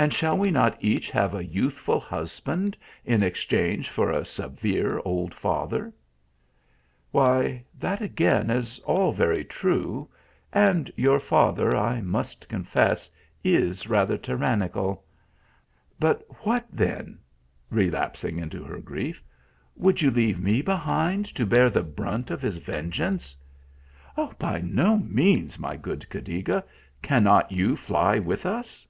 and 0.00 0.14
shall 0.14 0.38
we 0.38 0.48
not 0.48 0.76
each 0.80 1.10
have 1.10 1.34
a 1.34 1.44
youthful 1.44 1.98
husband 1.98 2.76
in 3.04 3.20
ex 3.20 3.40
change 3.44 3.88
for 3.88 4.12
a 4.12 4.24
severe 4.24 5.00
old 5.04 5.34
father?"" 5.34 5.92
Why, 7.10 7.64
that 7.80 8.00
again 8.00 8.48
is 8.48 8.78
all 8.84 9.10
very 9.10 9.42
true 9.44 10.08
and 10.52 10.88
your 10.94 11.18
father, 11.18 11.76
I 11.76 12.00
must 12.00 12.48
confess, 12.48 13.10
is 13.42 13.88
rather 13.88 14.16
tyrannical. 14.16 15.04
But 15.98 16.24
what 16.46 16.64
then" 16.72 17.18
relapsing 17.68 18.38
into 18.38 18.62
her 18.62 18.78
grief" 18.78 19.20
would 19.84 20.00
you 20.00 20.12
leave 20.12 20.38
me 20.38 20.62
be 20.62 20.70
hind 20.70 21.26
to 21.34 21.44
bear 21.44 21.70
the 21.70 21.82
brunt 21.82 22.30
of 22.30 22.40
his 22.40 22.58
vengeance?"" 22.58 23.34
By 24.38 24.60
no 24.60 24.96
means, 24.98 25.58
my 25.58 25.76
good 25.76 26.06
Cadiga. 26.08 26.62
Cannot 27.02 27.50
you 27.50 27.74
fly 27.74 28.20
with 28.20 28.46
us? 28.46 28.84